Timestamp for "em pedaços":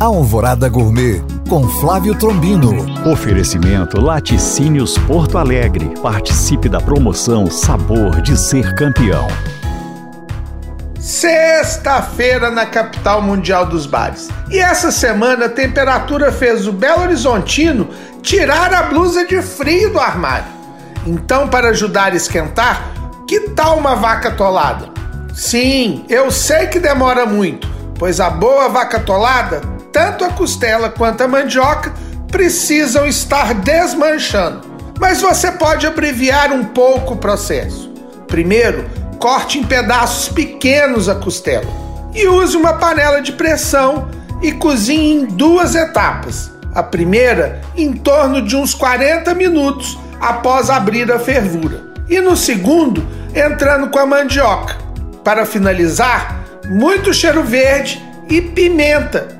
39.58-40.28